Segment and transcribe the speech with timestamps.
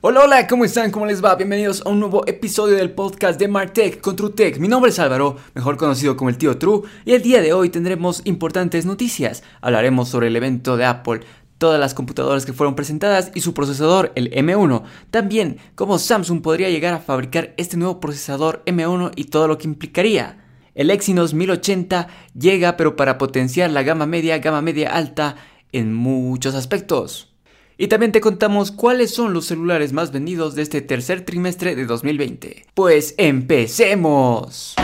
[0.00, 0.92] Hola, hola, ¿cómo están?
[0.92, 1.34] ¿Cómo les va?
[1.34, 4.60] Bienvenidos a un nuevo episodio del podcast de Martech con TrueTech.
[4.60, 7.68] Mi nombre es Álvaro, mejor conocido como el tío True, y el día de hoy
[7.68, 9.42] tendremos importantes noticias.
[9.60, 11.22] Hablaremos sobre el evento de Apple,
[11.58, 14.84] todas las computadoras que fueron presentadas y su procesador, el M1.
[15.10, 19.66] También cómo Samsung podría llegar a fabricar este nuevo procesador M1 y todo lo que
[19.66, 20.44] implicaría.
[20.76, 22.06] El Exynos 1080
[22.38, 25.34] llega pero para potenciar la gama media, gama media alta
[25.72, 27.34] en muchos aspectos.
[27.80, 31.86] Y también te contamos cuáles son los celulares más vendidos de este tercer trimestre de
[31.86, 32.66] 2020.
[32.74, 34.74] Pues empecemos.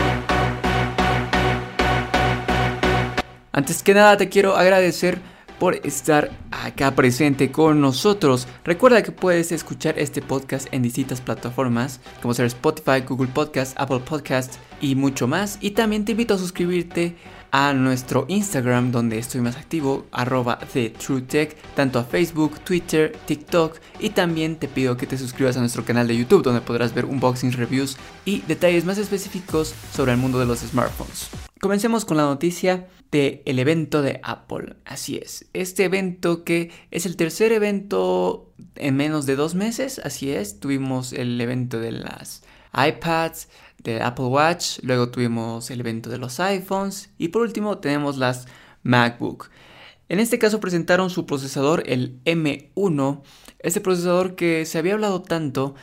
[3.51, 5.19] Antes que nada te quiero agradecer
[5.59, 8.47] por estar acá presente con nosotros.
[8.63, 14.03] Recuerda que puedes escuchar este podcast en distintas plataformas como ser Spotify, Google Podcast, Apple
[14.05, 15.57] Podcast y mucho más.
[15.59, 17.17] Y también te invito a suscribirte
[17.51, 20.59] a nuestro Instagram donde estoy más activo, arroba
[21.75, 26.07] tanto a Facebook, Twitter, TikTok y también te pido que te suscribas a nuestro canal
[26.07, 30.45] de YouTube donde podrás ver unboxing reviews y detalles más específicos sobre el mundo de
[30.45, 31.29] los smartphones.
[31.61, 34.75] Comencemos con la noticia del el evento de Apple.
[34.85, 40.31] Así es, este evento que es el tercer evento en menos de dos meses, así
[40.31, 42.43] es, tuvimos el evento de las
[42.75, 43.47] iPads,
[43.79, 48.47] de Apple Watch, luego tuvimos el evento de los iPhones y por último tenemos las
[48.83, 49.49] MacBook.
[50.09, 53.21] En este caso presentaron su procesador, el M1,
[53.59, 55.75] este procesador que se había hablado tanto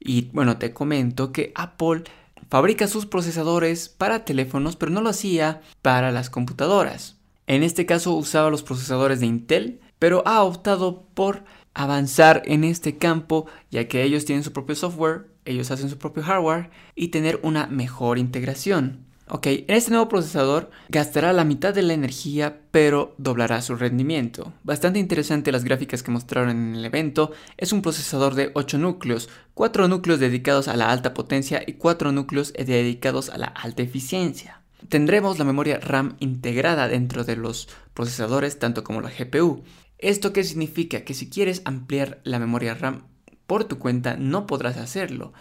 [0.00, 2.04] y bueno, te comento que Apple
[2.48, 7.16] fabrica sus procesadores para teléfonos, pero no lo hacía para las computadoras.
[7.46, 12.98] En este caso usaba los procesadores de Intel, pero ha optado por avanzar en este
[12.98, 17.40] campo ya que ellos tienen su propio software ellos hacen su propio hardware y tener
[17.42, 19.08] una mejor integración.
[19.30, 24.54] Ok, en este nuevo procesador gastará la mitad de la energía, pero doblará su rendimiento.
[24.62, 27.32] Bastante interesante las gráficas que mostraron en el evento.
[27.58, 32.10] Es un procesador de 8 núcleos, 4 núcleos dedicados a la alta potencia y 4
[32.10, 34.62] núcleos dedicados a la alta eficiencia.
[34.88, 39.62] Tendremos la memoria RAM integrada dentro de los procesadores, tanto como la GPU.
[39.98, 41.02] ¿Esto qué significa?
[41.02, 43.02] Que si quieres ampliar la memoria RAM
[43.48, 45.32] por tu cuenta no podrás hacerlo.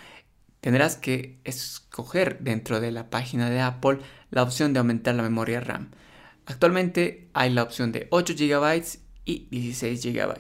[0.62, 4.00] Tendrás que escoger dentro de la página de Apple
[4.32, 5.92] la opción de aumentar la memoria RAM.
[6.46, 8.84] Actualmente hay la opción de 8 GB
[9.26, 10.40] y 16 GB.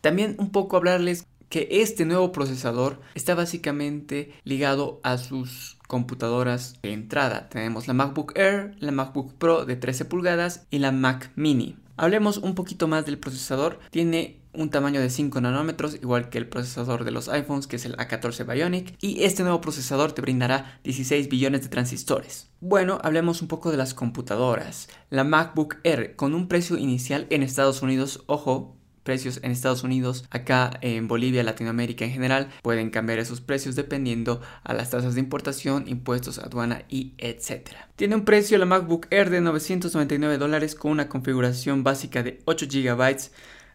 [0.00, 6.92] También un poco hablarles que este nuevo procesador está básicamente ligado a sus computadoras de
[6.92, 7.48] entrada.
[7.48, 11.76] Tenemos la MacBook Air, la MacBook Pro de 13 pulgadas y la Mac Mini.
[11.96, 13.78] Hablemos un poquito más del procesador.
[13.90, 17.84] Tiene un tamaño de 5 nanómetros, igual que el procesador de los iPhones, que es
[17.84, 22.50] el A14 Bionic, y este nuevo procesador te brindará 16 billones de transistores.
[22.60, 24.88] Bueno, hablemos un poco de las computadoras.
[25.08, 30.24] La MacBook Air, con un precio inicial en Estados Unidos, ojo, precios en Estados Unidos,
[30.30, 35.20] acá en Bolivia, Latinoamérica en general, pueden cambiar esos precios dependiendo a las tasas de
[35.20, 37.88] importación, impuestos, aduana y etcétera.
[37.96, 42.66] Tiene un precio la MacBook Air de 999 dólares con una configuración básica de 8
[42.70, 43.30] GB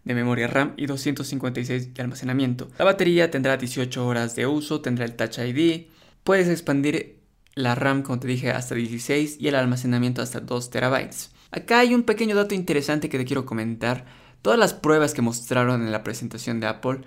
[0.05, 2.69] de memoria RAM y 256 de almacenamiento.
[2.77, 5.87] La batería tendrá 18 horas de uso, tendrá el Touch ID,
[6.23, 7.19] puedes expandir
[7.55, 11.31] la RAM como te dije hasta 16 y el almacenamiento hasta 2 terabytes.
[11.51, 14.05] Acá hay un pequeño dato interesante que te quiero comentar.
[14.41, 17.01] Todas las pruebas que mostraron en la presentación de Apple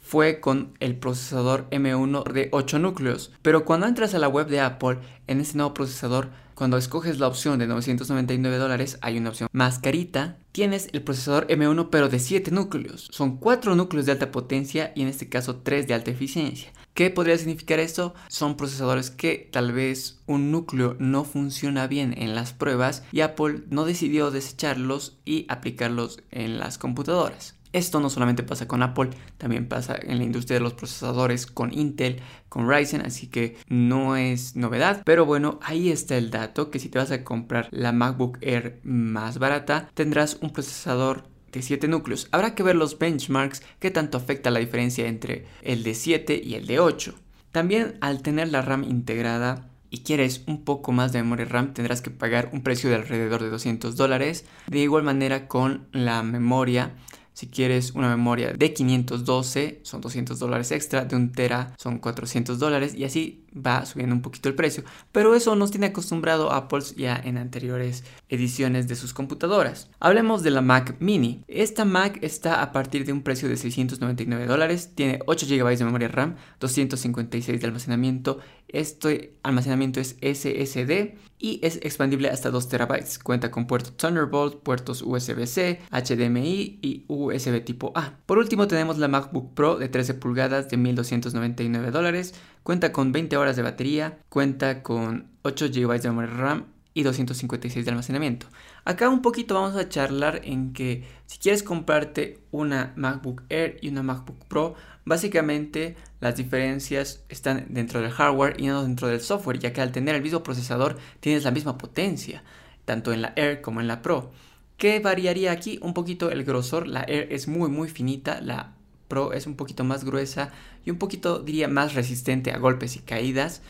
[0.00, 3.32] fue con el procesador M1 de 8 núcleos.
[3.42, 6.30] Pero cuando entras a la web de Apple, en este nuevo procesador,
[6.60, 10.36] cuando escoges la opción de 999 dólares, hay una opción más carita.
[10.52, 13.08] Tienes el procesador M1 pero de 7 núcleos.
[13.12, 16.70] Son 4 núcleos de alta potencia y en este caso 3 de alta eficiencia.
[16.92, 18.14] ¿Qué podría significar esto?
[18.28, 23.62] Son procesadores que tal vez un núcleo no funciona bien en las pruebas y Apple
[23.70, 27.54] no decidió desecharlos y aplicarlos en las computadoras.
[27.72, 31.72] Esto no solamente pasa con Apple, también pasa en la industria de los procesadores con
[31.72, 35.02] Intel, con Ryzen, así que no es novedad.
[35.04, 38.80] Pero bueno, ahí está el dato que si te vas a comprar la MacBook Air
[38.82, 42.28] más barata, tendrás un procesador de 7 núcleos.
[42.32, 46.54] Habrá que ver los benchmarks que tanto afecta la diferencia entre el de 7 y
[46.54, 47.14] el de 8.
[47.52, 52.00] También al tener la RAM integrada y quieres un poco más de memoria RAM tendrás
[52.00, 54.44] que pagar un precio de alrededor de 200 dólares.
[54.68, 56.92] De igual manera con la memoria
[57.40, 62.58] si quieres una memoria de 512 son 200 dólares extra, de un tera son 400
[62.58, 66.82] dólares y así va subiendo un poquito el precio, pero eso nos tiene acostumbrado Apple
[66.98, 69.88] ya en anteriores ediciones de sus computadoras.
[70.00, 71.42] Hablemos de la Mac Mini.
[71.48, 75.84] Esta Mac está a partir de un precio de 699 dólares, tiene 8 GB de
[75.86, 78.38] memoria RAM, 256 de almacenamiento,
[78.68, 83.18] este almacenamiento es SSD y es expandible hasta 2 terabytes.
[83.18, 88.18] Cuenta con puerto Thunderbolt, puertos USB-C, HDMI y USB tipo A.
[88.26, 92.34] Por último tenemos la MacBook Pro de 13 pulgadas de 1299 dólares.
[92.62, 97.84] Cuenta con 20 horas de batería, cuenta con 8 GB de memoria RAM y 256
[97.84, 98.46] de almacenamiento.
[98.84, 103.88] Acá un poquito vamos a charlar en que si quieres comprarte una MacBook Air y
[103.88, 104.74] una MacBook Pro,
[105.04, 109.92] básicamente las diferencias están dentro del hardware y no dentro del software, ya que al
[109.92, 112.42] tener el mismo procesador tienes la misma potencia,
[112.84, 114.32] tanto en la Air como en la Pro.
[114.76, 115.78] ¿Qué variaría aquí?
[115.82, 118.72] Un poquito el grosor, la Air es muy muy finita, la
[119.08, 120.52] Pro es un poquito más gruesa
[120.84, 123.60] y un poquito diría más resistente a golpes y caídas.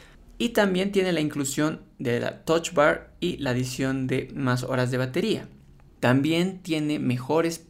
[0.41, 4.91] Y también tiene la inclusión de la Touch Bar y la adición de más horas
[4.91, 5.47] de batería.
[6.01, 7.67] También tiene mejores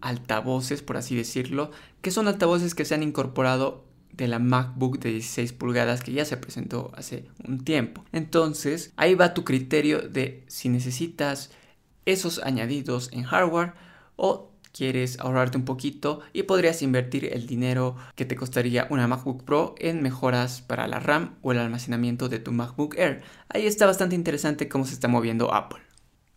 [0.00, 1.70] altavoces, por así decirlo,
[2.02, 6.24] que son altavoces que se han incorporado de la MacBook de 16 pulgadas que ya
[6.24, 8.04] se presentó hace un tiempo.
[8.10, 11.52] Entonces, ahí va tu criterio de si necesitas
[12.06, 13.74] esos añadidos en hardware
[14.16, 19.44] o quieres ahorrarte un poquito y podrías invertir el dinero que te costaría una MacBook
[19.44, 23.22] Pro en mejoras para la RAM o el almacenamiento de tu MacBook Air.
[23.48, 25.80] Ahí está bastante interesante cómo se está moviendo Apple.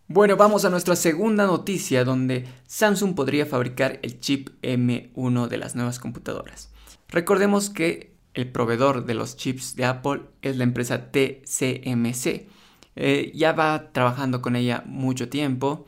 [0.08, 5.76] Bueno, vamos a nuestra segunda noticia donde Samsung podría fabricar el chip M1 de las
[5.76, 6.72] nuevas computadoras.
[7.08, 12.48] Recordemos que el proveedor de los chips de Apple es la empresa TCMC.
[12.96, 15.86] Eh, ya va trabajando con ella mucho tiempo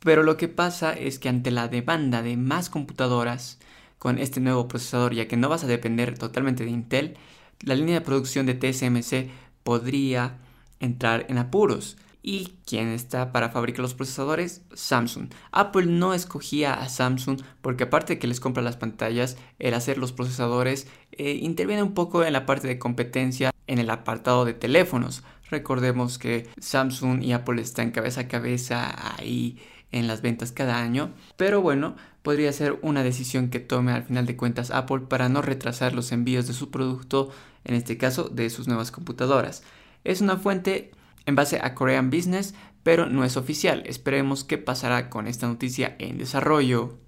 [0.00, 3.58] pero lo que pasa es que ante la demanda de más computadoras
[3.98, 7.16] con este nuevo procesador, ya que no vas a depender totalmente de Intel,
[7.60, 9.30] la línea de producción de TSMC
[9.64, 10.38] podría
[10.80, 11.96] entrar en apuros.
[12.22, 14.62] ¿Y quién está para fabricar los procesadores?
[14.74, 15.30] Samsung.
[15.50, 19.98] Apple no escogía a Samsung porque aparte de que les compra las pantallas, el hacer
[19.98, 24.52] los procesadores eh, interviene un poco en la parte de competencia en el apartado de
[24.52, 25.22] teléfonos.
[25.50, 29.58] Recordemos que Samsung y Apple están cabeza a cabeza ahí
[29.92, 34.26] en las ventas cada año, pero bueno, podría ser una decisión que tome al final
[34.26, 37.30] de cuentas Apple para no retrasar los envíos de su producto,
[37.64, 39.62] en este caso de sus nuevas computadoras.
[40.04, 40.90] Es una fuente
[41.26, 43.82] en base a Korean Business, pero no es oficial.
[43.86, 46.98] Esperemos qué pasará con esta noticia en desarrollo.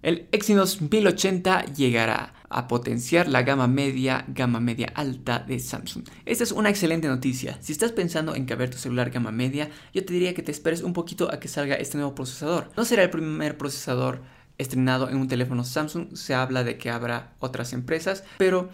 [0.00, 6.04] El Exynos 1080 llegará a potenciar la gama media, gama media alta de Samsung.
[6.24, 7.58] Esta es una excelente noticia.
[7.60, 10.82] Si estás pensando en cambiar tu celular gama media, yo te diría que te esperes
[10.82, 12.70] un poquito a que salga este nuevo procesador.
[12.76, 14.22] No será el primer procesador
[14.56, 18.70] estrenado en un teléfono Samsung, se habla de que habrá otras empresas, pero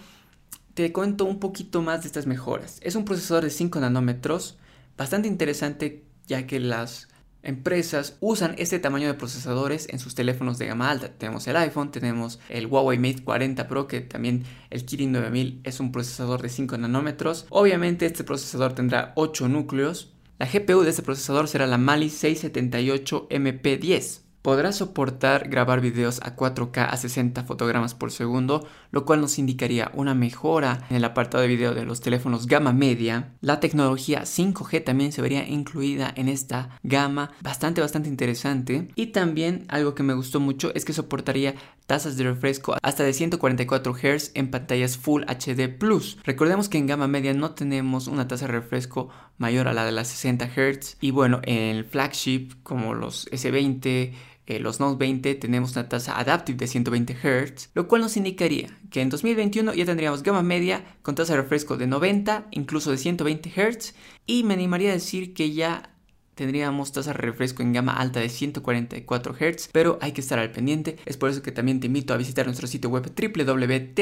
[0.74, 2.80] te cuento un poquito más de estas mejoras.
[2.82, 4.58] Es un procesador de 5 nanómetros,
[4.98, 7.08] bastante interesante ya que las
[7.44, 11.08] empresas usan este tamaño de procesadores en sus teléfonos de gama alta.
[11.10, 15.80] Tenemos el iPhone, tenemos el Huawei Mate 40 Pro, que también el Kirin 9000 es
[15.80, 17.46] un procesador de 5 nanómetros.
[17.50, 20.12] Obviamente este procesador tendrá 8 núcleos.
[20.38, 24.24] La GPU de este procesador será la Mali 678 MP10.
[24.44, 29.90] Podrá soportar grabar videos a 4K a 60 fotogramas por segundo, lo cual nos indicaría
[29.94, 33.32] una mejora en el apartado de video de los teléfonos gama media.
[33.40, 38.88] La tecnología 5G también se vería incluida en esta gama, bastante bastante interesante.
[38.94, 41.56] Y también algo que me gustó mucho es que soportaría
[41.86, 46.18] tasas de refresco hasta de 144 Hz en pantallas Full HD Plus.
[46.22, 49.08] Recordemos que en gama media no tenemos una tasa de refresco
[49.38, 54.12] mayor a la de las 60 Hz y bueno, en el flagship como los S20
[54.46, 58.68] eh, los Note 20 tenemos una tasa adaptive de 120 Hz, lo cual nos indicaría
[58.90, 62.98] que en 2021 ya tendríamos gama media con tasa de refresco de 90, incluso de
[62.98, 63.94] 120 Hz,
[64.26, 65.94] y me animaría a decir que ya
[66.34, 70.52] tendríamos tasa de refresco en gama alta de 144 Hz, pero hay que estar al
[70.52, 70.98] pendiente.
[71.06, 73.96] Es por eso que también te invito a visitar nuestro sitio web www.ttt.com.bo,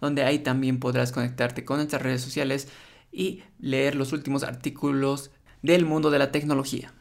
[0.00, 2.68] donde ahí también podrás conectarte con nuestras redes sociales
[3.12, 5.30] y leer los últimos artículos
[5.62, 6.92] del mundo de la tecnología.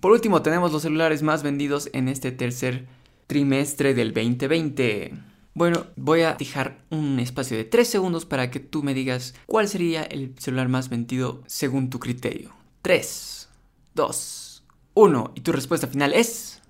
[0.00, 2.86] Por último, tenemos los celulares más vendidos en este tercer
[3.26, 5.14] trimestre del 2020.
[5.54, 9.68] Bueno, voy a dejar un espacio de 3 segundos para que tú me digas cuál
[9.68, 12.54] sería el celular más vendido según tu criterio.
[12.80, 13.48] 3,
[13.94, 15.32] 2, 1.
[15.34, 16.61] Y tu respuesta final es...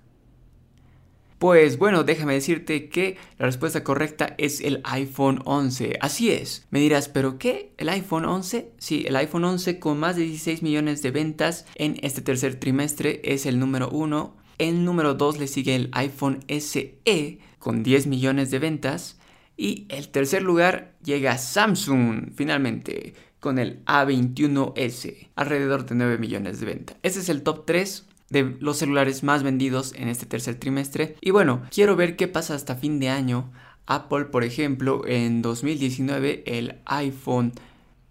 [1.43, 5.97] Pues bueno, déjame decirte que la respuesta correcta es el iPhone 11.
[5.99, 6.65] Así es.
[6.69, 7.73] Me dirás, ¿pero qué?
[7.77, 8.71] ¿El iPhone 11?
[8.77, 13.19] Sí, el iPhone 11 con más de 16 millones de ventas en este tercer trimestre
[13.25, 14.37] es el número 1.
[14.57, 19.19] El número 2 le sigue el iPhone SE con 10 millones de ventas.
[19.57, 26.67] Y el tercer lugar llega Samsung, finalmente, con el A21S, alrededor de 9 millones de
[26.67, 26.95] ventas.
[27.03, 31.15] Ese es el top 3 de los celulares más vendidos en este tercer trimestre.
[31.21, 33.51] Y bueno, quiero ver qué pasa hasta fin de año.
[33.85, 37.53] Apple, por ejemplo, en 2019 el iPhone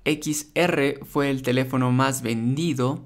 [0.05, 3.05] XR fue el teléfono más vendido.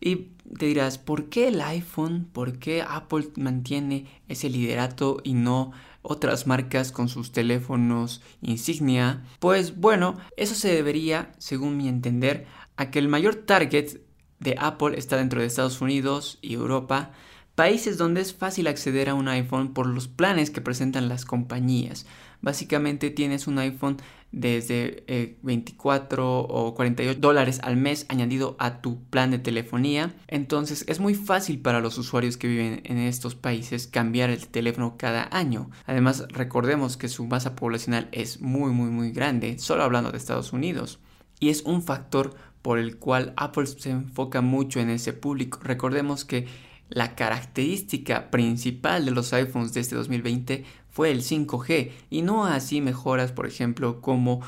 [0.00, 0.28] Y
[0.58, 2.28] te dirás, ¿por qué el iPhone?
[2.32, 9.22] ¿Por qué Apple mantiene ese liderato y no otras marcas con sus teléfonos insignia?
[9.38, 13.98] Pues bueno, eso se debería, según mi entender, a que el mayor target
[14.40, 17.12] de Apple está dentro de Estados Unidos y Europa,
[17.54, 22.06] países donde es fácil acceder a un iPhone por los planes que presentan las compañías.
[22.40, 23.96] Básicamente tienes un iPhone
[24.30, 30.14] desde 24 eh, o 48 dólares al mes añadido a tu plan de telefonía.
[30.26, 34.96] Entonces es muy fácil para los usuarios que viven en estos países cambiar el teléfono
[34.98, 35.70] cada año.
[35.86, 40.52] Además recordemos que su masa poblacional es muy muy muy grande, solo hablando de Estados
[40.52, 40.98] Unidos.
[41.40, 45.60] Y es un factor por el cual Apple se enfoca mucho en ese público.
[45.62, 46.46] Recordemos que
[46.88, 52.80] la característica principal de los iPhones de este 2020 fue el 5G y no así
[52.80, 54.40] mejoras, por ejemplo, como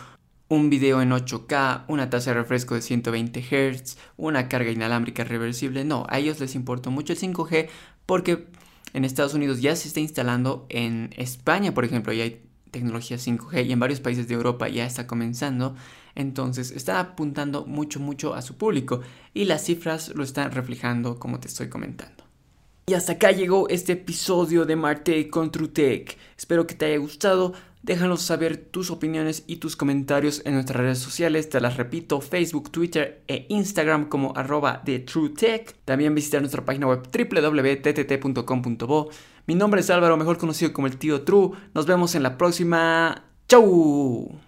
[0.49, 5.85] un video en 8K, una tasa de refresco de 120 Hz, una carga inalámbrica reversible.
[5.85, 7.69] No, a ellos les importó mucho el 5G
[8.07, 8.47] porque
[8.95, 13.67] en Estados Unidos ya se está instalando, en España, por ejemplo, ya hay tecnología 5G
[13.67, 15.77] y en varios países de Europa ya está comenzando.
[16.17, 21.39] Entonces está apuntando mucho, mucho a su público y las cifras lo están reflejando como
[21.39, 22.25] te estoy comentando.
[22.89, 26.17] Y hasta acá llegó este episodio de Marte con TrueTech.
[26.39, 27.53] Espero que te haya gustado.
[27.83, 31.49] Déjanos saber tus opiniones y tus comentarios en nuestras redes sociales.
[31.49, 35.77] Te las repito, Facebook, Twitter e Instagram como arroba de TrueTech.
[35.85, 39.11] También visitar nuestra página web www.ttt.com.bo.
[39.47, 41.51] Mi nombre es Álvaro, mejor conocido como el tío True.
[41.75, 43.25] Nos vemos en la próxima.
[43.49, 44.46] ¡Chau!